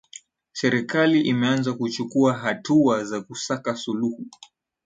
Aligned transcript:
serikali 0.51 1.21
imeanza 1.21 1.73
kuchukua 1.73 2.33
hatua 2.37 3.03
za 3.03 3.21
kusaka 3.21 3.75
suluhu 3.75 4.25